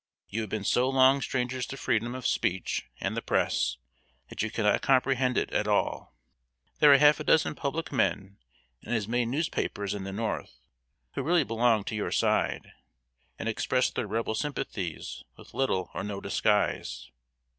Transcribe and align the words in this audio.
You 0.29 0.41
have 0.41 0.49
been 0.49 0.63
so 0.63 0.89
long 0.89 1.21
strangers 1.21 1.67
to 1.67 1.77
freedom 1.77 2.15
of 2.15 2.25
speech 2.25 2.87
and 2.99 3.15
the 3.15 3.21
press, 3.21 3.77
that 4.29 4.41
you 4.41 4.49
cannot 4.49 4.81
comprehend 4.81 5.37
it 5.37 5.51
at 5.51 5.67
all. 5.67 6.15
There 6.79 6.91
are 6.91 6.97
half 6.97 7.19
a 7.19 7.23
dozen 7.23 7.53
public 7.53 7.91
men 7.91 8.37
and 8.81 8.95
as 8.95 9.07
many 9.07 9.27
newspapers 9.27 9.93
in 9.93 10.03
the 10.03 10.11
North, 10.11 10.57
who 11.13 11.21
really 11.21 11.43
belong 11.43 11.83
to 11.83 11.95
your 11.95 12.09
side, 12.11 12.71
and 13.37 13.47
express 13.47 13.91
their 13.91 14.07
Rebel 14.07 14.33
sympathies 14.33 15.23
with 15.37 15.53
little 15.53 15.91
or 15.93 16.03
no 16.03 16.19
disguise. 16.19 17.11